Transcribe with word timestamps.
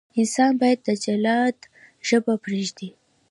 انسان 0.19 0.51
باید 0.61 0.79
د 0.87 0.89
جلاد 1.03 1.57
ژبه 2.07 2.33
پرېږدي. 2.43 2.89